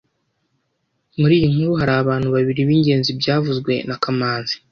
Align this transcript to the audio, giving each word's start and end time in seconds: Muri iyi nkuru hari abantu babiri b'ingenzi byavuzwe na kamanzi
Muri 1.19 1.33
iyi 1.37 1.47
nkuru 1.53 1.73
hari 1.79 1.93
abantu 2.01 2.27
babiri 2.35 2.61
b'ingenzi 2.67 3.11
byavuzwe 3.19 3.73
na 3.87 3.95
kamanzi 4.03 4.53